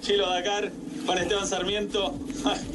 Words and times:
Chilo 0.00 0.28
Dakar, 0.28 0.70
Juan 1.04 1.18
Esteban 1.18 1.46
Sarmiento. 1.46 2.14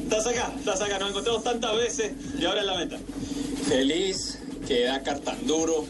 Estás 0.03 0.27
acá, 0.27 0.53
estás 0.57 0.81
acá. 0.81 0.99
Nos 0.99 1.09
encontramos 1.09 1.43
tantas 1.43 1.75
veces 1.75 2.11
y 2.39 2.45
ahora 2.45 2.61
en 2.61 2.67
la 2.67 2.77
meta. 2.77 2.99
Feliz, 3.67 4.39
que 4.67 4.83
Dakar 4.83 5.19
tan 5.19 5.45
duro. 5.47 5.85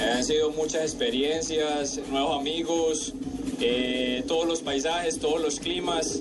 Han 0.00 0.24
sido 0.24 0.50
muchas 0.50 0.82
experiencias, 0.82 2.00
nuevos 2.10 2.38
amigos, 2.38 3.12
eh, 3.60 4.24
todos 4.26 4.46
los 4.46 4.60
paisajes, 4.60 5.18
todos 5.18 5.40
los 5.40 5.60
climas. 5.60 6.20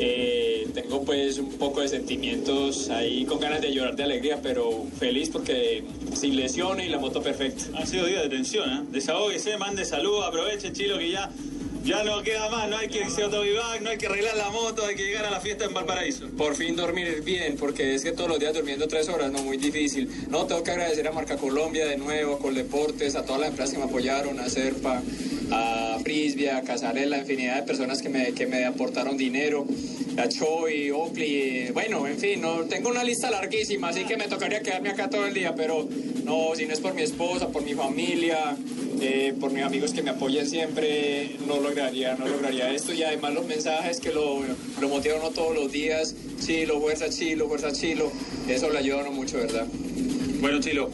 Eh, 0.00 0.66
tengo 0.74 1.02
pues 1.04 1.38
un 1.38 1.52
poco 1.52 1.80
de 1.80 1.88
sentimientos 1.88 2.90
ahí 2.90 3.24
con 3.24 3.38
ganas 3.38 3.60
de 3.60 3.72
llorar 3.72 3.94
de 3.94 4.02
alegría, 4.02 4.40
pero 4.42 4.84
feliz 4.98 5.30
porque 5.30 5.84
sin 6.14 6.34
lesiones 6.34 6.86
y 6.86 6.88
la 6.88 6.98
moto 6.98 7.22
perfecta. 7.22 7.78
Ha 7.78 7.86
sido 7.86 8.06
día 8.06 8.22
de 8.22 8.28
tensión, 8.28 8.70
¿eh? 8.70 8.80
Desahóguese, 8.90 9.56
mande 9.56 9.84
salud, 9.84 10.22
aproveche, 10.22 10.72
Chilo, 10.72 10.98
que 10.98 11.10
ya, 11.10 11.30
ya 11.84 12.02
no 12.02 12.22
queda 12.22 12.48
más. 12.48 12.68
No 12.68 12.76
hay 12.76 12.88
que 12.88 13.00
irse 13.00 13.22
autovivac, 13.22 13.80
no 13.82 13.90
hay 13.90 13.98
que 13.98 14.06
arreglar 14.06 14.36
la 14.36 14.50
moto, 14.50 14.84
hay 14.86 14.96
que 14.96 15.04
llegar 15.04 15.26
a 15.26 15.30
la 15.30 15.40
fiesta 15.40 15.66
en 15.66 15.74
Valparaíso. 15.74 16.28
Por 16.36 16.56
fin 16.56 16.74
dormir 16.74 17.22
bien, 17.22 17.56
porque 17.56 17.94
es 17.94 18.02
que 18.02 18.12
todos 18.12 18.28
los 18.30 18.38
días 18.38 18.54
durmiendo 18.54 18.88
tres 18.88 19.08
horas, 19.08 19.30
no, 19.30 19.42
muy 19.42 19.58
difícil. 19.58 20.08
No, 20.28 20.46
tengo 20.46 20.62
que 20.62 20.70
agradecer 20.70 21.06
a 21.06 21.12
Marca 21.12 21.36
Colombia 21.36 21.86
de 21.86 21.98
nuevo, 21.98 22.34
a 22.34 22.38
Coldeportes, 22.38 23.14
a 23.14 23.24
todas 23.24 23.40
las 23.40 23.50
empresas 23.50 23.74
que 23.74 23.78
me 23.78 23.84
apoyaron, 23.84 24.40
a 24.40 24.48
Serpa, 24.48 25.02
a 25.50 25.98
Frisbee, 26.02 26.50
a 26.50 26.62
Casarela, 26.62 27.18
infinidad 27.18 27.56
de 27.56 27.62
personas 27.62 28.00
que 28.00 28.08
me, 28.08 28.32
que 28.32 28.46
me 28.46 28.64
aportaron 28.64 29.16
dinero, 29.16 29.66
a 30.16 30.28
Choi, 30.28 30.90
Oakley, 30.90 31.70
bueno, 31.72 32.06
en 32.06 32.18
fin, 32.18 32.40
no, 32.40 32.62
tengo 32.62 32.88
una 32.88 33.04
lista 33.04 33.30
larguísima, 33.30 33.88
así 33.88 34.04
que 34.04 34.16
me 34.16 34.28
tocaría 34.28 34.60
quedarme 34.60 34.90
acá 34.90 35.10
todo 35.10 35.26
el 35.26 35.34
día, 35.34 35.54
pero 35.54 35.86
no, 36.24 36.54
si 36.54 36.66
no 36.66 36.72
es 36.72 36.80
por 36.80 36.94
mi 36.94 37.02
esposa, 37.02 37.48
por 37.48 37.62
mi 37.62 37.74
familia, 37.74 38.56
eh, 39.00 39.34
por 39.38 39.50
mis 39.50 39.62
amigos 39.62 39.92
que 39.92 40.02
me 40.02 40.10
apoyan 40.10 40.46
siempre, 40.46 41.36
no 41.46 41.60
lograría, 41.60 42.14
no 42.16 42.26
lograría 42.26 42.72
esto. 42.72 42.92
Y 42.92 43.02
además 43.02 43.34
los 43.34 43.46
mensajes 43.46 44.00
que 44.00 44.12
lo, 44.12 44.40
lo 44.80 44.88
motivan 44.88 45.20
uno 45.20 45.30
todos 45.30 45.54
los 45.54 45.72
días, 45.72 46.14
Chilo, 46.44 46.80
fuerza 46.80 47.08
Chilo, 47.08 47.48
fuerza 47.48 47.72
Chilo, 47.72 48.10
eso 48.48 48.70
le 48.70 48.78
ayuda 48.78 48.98
a 48.98 49.00
uno 49.02 49.12
mucho, 49.12 49.38
¿verdad? 49.38 49.66
Bueno, 50.40 50.60
Chilo, 50.60 50.90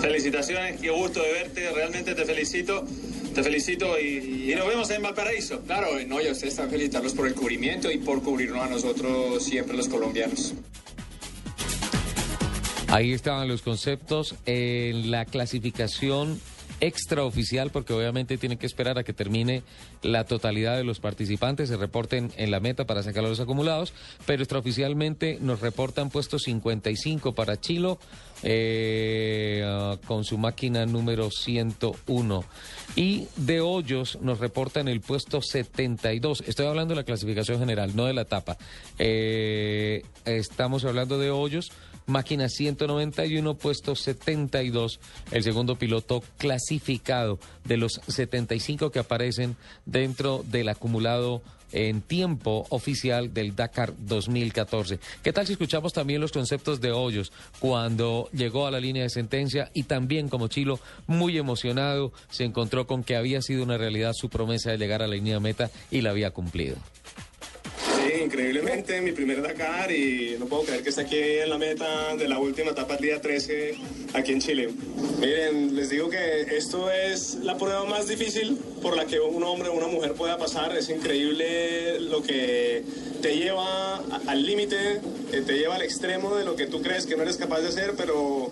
felicitaciones, 0.00 0.80
qué 0.80 0.90
gusto 0.90 1.22
de 1.22 1.32
verte, 1.32 1.70
realmente 1.70 2.14
te 2.14 2.24
felicito. 2.24 2.84
Te 3.34 3.42
felicito 3.42 3.98
y, 3.98 4.52
y 4.52 4.54
nos 4.54 4.68
vemos 4.68 4.88
en 4.90 5.02
Valparaíso. 5.02 5.60
Claro, 5.62 5.88
no, 6.06 6.20
y 6.20 6.28
a 6.28 6.30
ustedes 6.30 6.52
están 6.52 6.70
felicitarlos 6.70 7.14
por 7.14 7.26
el 7.26 7.34
cubrimiento 7.34 7.90
y 7.90 7.98
por 7.98 8.22
cubrirnos 8.22 8.60
a 8.60 8.68
nosotros 8.68 9.42
siempre 9.42 9.76
los 9.76 9.88
colombianos. 9.88 10.54
Ahí 12.86 13.12
estaban 13.12 13.48
los 13.48 13.62
conceptos 13.62 14.36
en 14.46 15.10
la 15.10 15.24
clasificación 15.24 16.40
extraoficial, 16.86 17.70
porque 17.70 17.92
obviamente 17.92 18.36
tienen 18.36 18.58
que 18.58 18.66
esperar 18.66 18.98
a 18.98 19.04
que 19.04 19.12
termine 19.12 19.62
la 20.02 20.24
totalidad 20.24 20.76
de 20.76 20.84
los 20.84 21.00
participantes, 21.00 21.68
se 21.68 21.76
reporten 21.76 22.30
en 22.36 22.50
la 22.50 22.60
meta 22.60 22.84
para 22.84 23.02
sacar 23.02 23.22
los 23.22 23.40
acumulados, 23.40 23.94
pero 24.26 24.42
extraoficialmente 24.42 25.38
nos 25.40 25.60
reportan 25.60 26.10
puesto 26.10 26.38
55 26.38 27.34
para 27.34 27.60
Chilo, 27.60 27.98
eh, 28.42 29.96
con 30.06 30.24
su 30.24 30.36
máquina 30.36 30.84
número 30.84 31.30
101. 31.30 32.44
Y 32.96 33.26
de 33.36 33.60
Hoyos 33.60 34.18
nos 34.20 34.38
reportan 34.38 34.86
el 34.88 35.00
puesto 35.00 35.40
72. 35.40 36.44
Estoy 36.46 36.66
hablando 36.66 36.92
de 36.92 37.00
la 37.00 37.04
clasificación 37.04 37.58
general, 37.58 37.96
no 37.96 38.04
de 38.04 38.12
la 38.12 38.22
etapa. 38.22 38.58
Eh, 38.98 40.02
estamos 40.26 40.84
hablando 40.84 41.18
de 41.18 41.30
Hoyos 41.30 41.72
máquina 42.06 42.48
191, 42.48 43.54
puesto 43.54 43.94
72, 43.94 45.00
el 45.30 45.42
segundo 45.42 45.76
piloto 45.76 46.22
clasificado 46.38 47.38
de 47.64 47.76
los 47.76 48.00
75 48.06 48.90
que 48.90 48.98
aparecen 48.98 49.56
dentro 49.86 50.44
del 50.46 50.68
acumulado 50.68 51.42
en 51.74 52.02
tiempo 52.02 52.66
oficial 52.70 53.34
del 53.34 53.56
Dakar 53.56 53.94
2014. 53.98 55.00
¿Qué 55.22 55.32
tal 55.32 55.46
si 55.46 55.52
escuchamos 55.52 55.92
también 55.92 56.20
los 56.20 56.32
conceptos 56.32 56.80
de 56.80 56.92
Hoyos 56.92 57.32
cuando 57.58 58.28
llegó 58.32 58.66
a 58.66 58.70
la 58.70 58.80
línea 58.80 59.02
de 59.02 59.10
sentencia 59.10 59.70
y 59.74 59.82
también 59.82 60.28
como 60.28 60.48
Chilo, 60.48 60.78
muy 61.06 61.36
emocionado, 61.36 62.12
se 62.30 62.44
encontró 62.44 62.86
con 62.86 63.02
que 63.02 63.16
había 63.16 63.42
sido 63.42 63.64
una 63.64 63.76
realidad 63.76 64.12
su 64.14 64.28
promesa 64.28 64.70
de 64.70 64.78
llegar 64.78 65.02
a 65.02 65.08
la 65.08 65.16
línea 65.16 65.40
meta 65.40 65.70
y 65.90 66.00
la 66.00 66.10
había 66.10 66.30
cumplido? 66.30 66.76
Sí, 68.14 68.20
increíblemente, 68.20 69.00
mi 69.00 69.10
primer 69.10 69.42
Dakar 69.42 69.90
y 69.90 70.36
no 70.38 70.46
puedo 70.46 70.62
creer 70.62 70.82
que 70.82 70.90
esté 70.90 71.02
aquí 71.02 71.18
en 71.18 71.50
la 71.50 71.58
meta 71.58 72.14
de 72.16 72.28
la 72.28 72.38
última 72.38 72.70
etapa, 72.70 72.94
el 72.94 73.00
día 73.00 73.20
13, 73.20 73.74
aquí 74.12 74.32
en 74.32 74.40
Chile. 74.40 74.68
Miren, 75.18 75.74
les 75.74 75.90
digo 75.90 76.08
que 76.10 76.42
esto 76.56 76.90
es 76.92 77.38
la 77.42 77.56
prueba 77.56 77.84
más 77.86 78.06
difícil 78.06 78.56
por 78.82 78.96
la 78.96 79.06
que 79.06 79.18
un 79.18 79.42
hombre 79.42 79.68
o 79.68 79.72
una 79.72 79.88
mujer 79.88 80.12
pueda 80.12 80.38
pasar. 80.38 80.76
Es 80.76 80.90
increíble 80.90 81.98
lo 82.00 82.22
que 82.22 82.84
te 83.20 83.36
lleva 83.36 83.96
al 84.26 84.46
límite, 84.46 85.00
eh, 85.32 85.42
te 85.44 85.58
lleva 85.58 85.74
al 85.74 85.82
extremo 85.82 86.36
de 86.36 86.44
lo 86.44 86.54
que 86.54 86.66
tú 86.66 86.82
crees 86.82 87.06
que 87.06 87.16
no 87.16 87.22
eres 87.22 87.36
capaz 87.36 87.62
de 87.62 87.68
hacer, 87.68 87.94
pero 87.96 88.50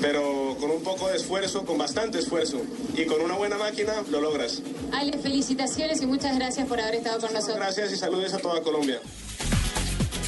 pero 0.00 0.56
con 0.60 0.70
un 0.70 0.82
poco 0.82 1.08
de 1.08 1.16
esfuerzo, 1.16 1.64
con 1.64 1.78
bastante 1.78 2.18
esfuerzo 2.18 2.60
y 2.96 3.04
con 3.06 3.20
una 3.20 3.34
buena 3.34 3.56
máquina 3.56 3.92
lo 4.10 4.20
logras. 4.20 4.62
Ale, 4.92 5.18
felicitaciones 5.18 6.02
y 6.02 6.06
muchas 6.06 6.36
gracias 6.36 6.66
por 6.66 6.80
haber 6.80 6.96
estado 6.96 7.20
con 7.20 7.32
nosotros. 7.32 7.56
Gracias 7.56 7.92
y 7.92 7.96
saludos 7.96 8.34
a 8.34 8.38
toda 8.38 8.60
Colombia. 8.62 9.00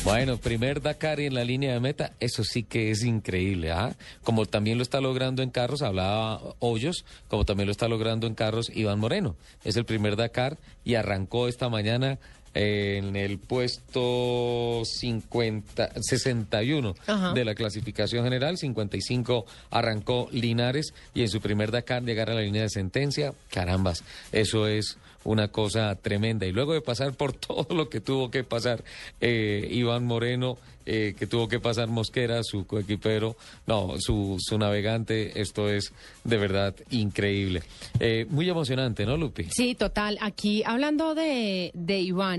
Bueno, 0.04 0.38
primer 0.38 0.80
Dakar 0.80 1.20
en 1.20 1.34
la 1.34 1.44
línea 1.44 1.74
de 1.74 1.80
meta, 1.80 2.12
eso 2.20 2.42
sí 2.44 2.62
que 2.62 2.90
es 2.90 3.02
increíble, 3.02 3.72
¿ah? 3.72 3.94
Como 4.22 4.46
también 4.46 4.78
lo 4.78 4.82
está 4.82 5.00
logrando 5.00 5.42
en 5.42 5.50
carros, 5.50 5.82
hablaba 5.82 6.40
Hoyos, 6.60 7.04
como 7.26 7.44
también 7.44 7.66
lo 7.66 7.72
está 7.72 7.88
logrando 7.88 8.26
en 8.26 8.34
carros 8.34 8.70
Iván 8.74 9.00
Moreno. 9.00 9.36
Es 9.64 9.76
el 9.76 9.84
primer 9.84 10.16
Dakar 10.16 10.56
y 10.84 10.94
arrancó 10.94 11.48
esta 11.48 11.68
mañana 11.68 12.18
en 12.54 13.16
el 13.16 13.38
puesto 13.38 14.82
50, 14.84 15.90
61 16.00 16.94
Ajá. 17.06 17.32
de 17.32 17.44
la 17.44 17.54
clasificación 17.54 18.24
general, 18.24 18.58
55 18.58 19.46
arrancó 19.70 20.28
Linares 20.32 20.94
y 21.14 21.22
en 21.22 21.28
su 21.28 21.40
primer 21.40 21.70
Dakar 21.70 22.02
llegar 22.02 22.30
a 22.30 22.34
la 22.34 22.42
línea 22.42 22.62
de 22.62 22.70
sentencia, 22.70 23.32
carambas, 23.50 24.04
eso 24.32 24.66
es 24.66 24.98
una 25.24 25.48
cosa 25.48 25.94
tremenda. 25.96 26.46
Y 26.46 26.52
luego 26.52 26.72
de 26.72 26.80
pasar 26.80 27.12
por 27.14 27.32
todo 27.34 27.74
lo 27.74 27.88
que 27.88 28.00
tuvo 28.00 28.30
que 28.30 28.44
pasar 28.44 28.82
eh, 29.20 29.68
Iván 29.70 30.04
Moreno, 30.04 30.58
eh, 30.90 31.14
que 31.18 31.26
tuvo 31.26 31.48
que 31.48 31.60
pasar 31.60 31.88
Mosquera, 31.88 32.42
su 32.42 32.66
coequipero, 32.66 33.36
no, 33.66 33.96
su, 33.98 34.36
su 34.38 34.56
navegante, 34.56 35.38
esto 35.38 35.68
es 35.68 35.92
de 36.24 36.38
verdad 36.38 36.74
increíble. 36.90 37.62
Eh, 38.00 38.26
muy 38.30 38.48
emocionante, 38.48 39.04
¿no, 39.04 39.18
Lupi? 39.18 39.48
Sí, 39.50 39.74
total. 39.74 40.16
Aquí 40.22 40.62
hablando 40.64 41.14
de, 41.14 41.72
de 41.74 42.00
Iván, 42.00 42.37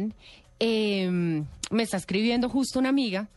eh, 0.59 1.09
me 1.71 1.83
está 1.83 1.97
escribiendo 1.97 2.49
justo 2.49 2.79
una 2.79 2.89
amiga. 2.89 3.27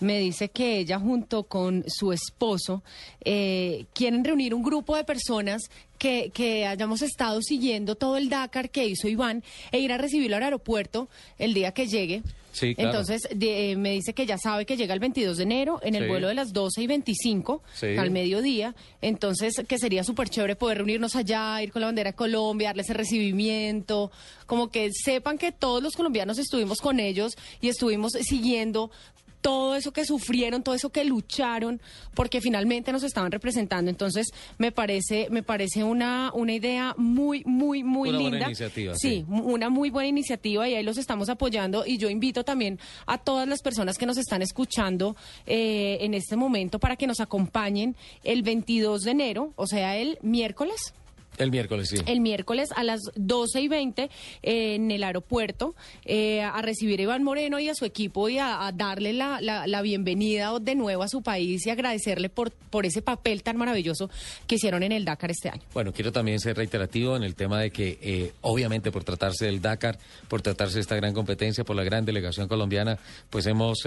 Me 0.00 0.18
dice 0.18 0.48
que 0.48 0.78
ella 0.78 0.98
junto 0.98 1.44
con 1.44 1.84
su 1.86 2.12
esposo 2.12 2.82
eh, 3.24 3.84
quieren 3.94 4.24
reunir 4.24 4.54
un 4.54 4.62
grupo 4.62 4.96
de 4.96 5.04
personas 5.04 5.62
que, 5.98 6.30
que 6.32 6.66
hayamos 6.66 7.02
estado 7.02 7.40
siguiendo 7.42 7.94
todo 7.94 8.16
el 8.16 8.30
Dakar 8.30 8.70
que 8.70 8.86
hizo 8.86 9.08
Iván 9.08 9.44
e 9.72 9.78
ir 9.80 9.92
a 9.92 9.98
recibirlo 9.98 10.36
al 10.36 10.42
aeropuerto 10.44 11.08
el 11.38 11.52
día 11.52 11.72
que 11.72 11.86
llegue. 11.86 12.22
Sí, 12.52 12.74
claro. 12.74 12.90
Entonces 12.90 13.28
de- 13.32 13.70
eh, 13.72 13.76
me 13.76 13.92
dice 13.92 14.12
que 14.12 14.26
ya 14.26 14.36
sabe 14.36 14.64
que 14.66 14.76
llega 14.76 14.92
el 14.94 14.98
22 14.98 15.36
de 15.36 15.42
enero 15.44 15.78
en 15.84 15.94
el 15.94 16.04
Sí. 16.04 16.08
vuelo 16.08 16.26
de 16.28 16.34
las 16.34 16.52
12 16.52 16.82
y 16.82 16.86
25 16.88 17.62
Sí. 17.74 17.96
al 17.96 18.10
mediodía. 18.10 18.74
Entonces 19.02 19.54
que 19.68 19.78
sería 19.78 20.02
súper 20.02 20.30
chévere 20.30 20.56
poder 20.56 20.78
reunirnos 20.78 21.14
allá, 21.14 21.62
ir 21.62 21.70
con 21.70 21.80
la 21.80 21.86
bandera 21.86 22.10
de 22.10 22.16
Colombia, 22.16 22.70
darle 22.70 22.82
ese 22.82 22.94
recibimiento, 22.94 24.10
como 24.46 24.68
que 24.70 24.90
sepan 24.92 25.38
que 25.38 25.52
todos 25.52 25.82
los 25.82 25.94
colombianos 25.94 26.38
estuvimos 26.38 26.78
con 26.80 26.98
ellos 26.98 27.36
y 27.60 27.68
estuvimos 27.68 28.12
siguiendo 28.12 28.90
todo 29.40 29.74
eso 29.74 29.92
que 29.92 30.04
sufrieron, 30.04 30.62
todo 30.62 30.74
eso 30.74 30.90
que 30.90 31.04
lucharon, 31.04 31.80
porque 32.14 32.40
finalmente 32.40 32.92
nos 32.92 33.02
estaban 33.02 33.32
representando. 33.32 33.90
Entonces, 33.90 34.28
me 34.58 34.72
parece, 34.72 35.28
me 35.30 35.42
parece 35.42 35.84
una, 35.84 36.30
una 36.34 36.52
idea 36.52 36.94
muy, 36.96 37.42
muy, 37.44 37.82
muy 37.82 38.10
Una 38.10 38.18
buena 38.18 38.30
linda. 38.30 38.46
iniciativa, 38.46 38.94
sí, 38.96 39.08
sí. 39.10 39.24
una 39.28 39.70
muy 39.70 39.90
buena 39.90 40.08
iniciativa 40.08 40.68
y 40.68 40.74
ahí 40.74 40.82
los 40.82 40.98
estamos 40.98 41.28
apoyando. 41.28 41.84
Y 41.86 41.98
yo 41.98 42.10
invito 42.10 42.44
también 42.44 42.78
a 43.06 43.18
todas 43.18 43.48
las 43.48 43.62
personas 43.62 43.98
que 43.98 44.06
nos 44.06 44.18
están 44.18 44.42
escuchando 44.42 45.16
eh, 45.46 45.98
en 46.00 46.14
este 46.14 46.36
momento 46.36 46.78
para 46.78 46.96
que 46.96 47.06
nos 47.06 47.20
acompañen 47.20 47.96
el 48.24 48.42
22 48.42 49.02
de 49.02 49.10
enero, 49.10 49.52
o 49.56 49.66
sea, 49.66 49.96
el 49.96 50.18
miércoles. 50.22 50.94
El 51.40 51.50
miércoles, 51.50 51.88
sí. 51.88 51.96
el 52.06 52.20
miércoles 52.20 52.68
a 52.76 52.84
las 52.84 53.00
12 53.16 53.60
y 53.62 53.68
20 53.68 54.02
eh, 54.42 54.74
en 54.74 54.90
el 54.90 55.02
aeropuerto 55.02 55.74
eh, 56.04 56.42
a 56.42 56.60
recibir 56.62 57.00
a 57.00 57.02
Iván 57.04 57.22
Moreno 57.22 57.58
y 57.58 57.68
a 57.68 57.74
su 57.74 57.84
equipo 57.84 58.28
y 58.28 58.38
a, 58.38 58.66
a 58.66 58.72
darle 58.72 59.12
la, 59.12 59.40
la- 59.40 59.66
la 59.66 59.82
bienvenida 59.82 60.52
de 60.60 60.74
nuevo 60.74 61.02
a 61.02 61.08
su 61.08 61.22
país 61.22 61.66
y 61.66 61.70
agradecerle 61.70 62.28
por, 62.28 62.50
por 62.52 62.86
ese 62.86 63.02
papel 63.02 63.42
tan 63.42 63.56
maravilloso 63.56 64.10
que 64.46 64.56
hicieron 64.56 64.82
en 64.82 64.92
el 64.92 65.04
Dakar 65.04 65.30
este 65.30 65.48
año. 65.48 65.62
Bueno, 65.74 65.92
quiero 65.92 66.12
también 66.12 66.38
ser 66.40 66.56
reiterativo 66.56 67.16
en 67.16 67.22
el 67.24 67.34
tema 67.34 67.60
de 67.60 67.70
que, 67.70 67.98
eh, 68.02 68.32
obviamente, 68.42 68.90
por 68.92 69.04
tratarse 69.04 69.46
del 69.46 69.60
Dakar, 69.60 69.98
por 70.28 70.42
tratarse 70.42 70.74
de 70.76 70.80
esta 70.82 70.96
gran 70.96 71.14
competencia, 71.14 71.64
por 71.64 71.76
la 71.76 71.84
gran 71.84 72.04
delegación 72.04 72.48
colombiana, 72.48 72.98
pues 73.30 73.46
hemos 73.46 73.78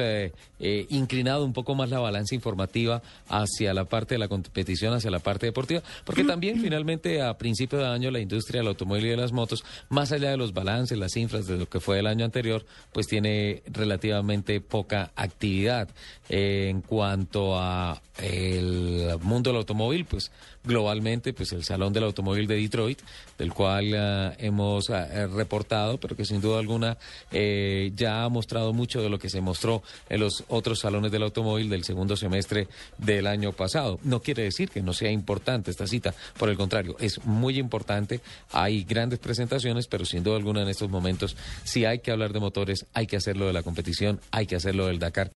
inclinado 0.90 1.46
un 1.46 1.54
poco 1.54 1.76
más 1.76 1.90
la 1.90 2.00
balanza 2.00 2.36
informativa 2.36 3.02
hacia 3.28 3.74
la 3.74 3.86
parte 3.86 4.16
de 4.16 4.20
la 4.20 4.28
competición, 4.28 4.94
hacia 4.94 5.12
la 5.12 5.20
parte 5.20 5.46
deportiva, 5.46 5.82
porque 6.06 6.24
también, 6.24 6.60
finalmente, 6.62 7.22
a 7.22 7.38
principio 7.44 7.80
de 7.80 7.88
año, 7.88 8.10
la 8.10 8.22
industria 8.22 8.62
del 8.62 8.70
automóvil 8.70 9.06
y 9.06 9.10
de 9.10 9.18
las 9.18 9.34
motos, 9.34 9.66
más 9.90 10.14
allá 10.14 10.30
de 10.32 10.38
los 10.38 10.54
balances, 10.54 10.98
las 10.98 11.12
cifras 11.12 11.46
de 11.46 11.58
lo 11.58 11.68
que 11.68 11.82
fue 11.82 12.00
el 12.00 12.08
año 12.08 12.24
anterior, 12.24 12.66
pues 12.94 13.06
tiene 13.06 13.64
relativamente 13.68 14.62
poca 14.62 15.12
actividad. 15.18 15.90
Eh, 16.30 16.70
en 16.70 16.80
cuanto 16.82 17.60
a 17.60 18.02
el 18.22 19.10
mundo 19.22 19.50
del 19.50 19.58
automóvil, 19.58 20.06
pues 20.06 20.32
globalmente, 20.64 21.34
pues 21.34 21.52
el 21.52 21.64
Salón 21.64 21.92
del 21.92 22.06
Automóvil 22.06 22.48
de 22.48 22.56
Detroit, 22.56 23.00
del 23.38 23.54
cual 23.54 23.94
ah, 23.96 24.34
hemos 24.38 24.90
eh, 24.90 25.28
reportado, 25.28 26.00
pero 26.00 26.16
que 26.16 26.24
sin 26.24 26.40
duda 26.40 26.60
alguna 26.60 26.98
eh, 27.32 27.92
ya 27.96 28.24
ha 28.24 28.30
mostrado 28.30 28.72
mucho 28.72 29.02
de 29.02 29.10
lo 29.10 29.20
que 29.20 29.30
se 29.30 29.42
mostró 29.42 29.84
en 30.10 30.22
los 30.22 30.44
otros 30.48 30.80
salones 30.80 31.12
del 31.12 31.24
automóvil 31.24 31.70
del 31.70 31.84
segundo 31.84 32.16
semestre 32.16 32.68
del 32.98 33.28
año 33.28 33.52
pasado. 33.52 34.00
No 34.04 34.22
quiere 34.22 34.44
decir 34.44 34.70
que 34.70 34.82
no 34.82 34.94
sea 34.94 35.12
importante 35.12 35.72
esta 35.72 35.88
cita, 35.88 36.14
por 36.38 36.50
el 36.50 36.56
contrario, 36.56 36.96
muy 37.26 37.60
importante, 37.60 38.22
hay 38.52 38.84
grandes 38.84 39.20
presentaciones, 39.20 39.88
pero 39.88 40.06
sin 40.06 40.24
duda 40.24 40.38
alguna 40.38 40.62
en 40.62 40.70
estos 40.70 40.90
momentos, 40.90 41.36
si 41.64 41.86
hay 41.86 42.00
que 42.00 42.12
hablar 42.12 42.34
de 42.34 42.40
motores, 42.40 42.86
hay 42.94 43.08
que 43.08 43.18
hacerlo 43.18 43.48
de 43.48 43.54
la 43.54 43.64
competición, 43.64 44.20
hay 44.32 44.46
que 44.46 44.56
hacerlo 44.56 44.88
del 44.88 45.00
Dakar. 45.00 45.32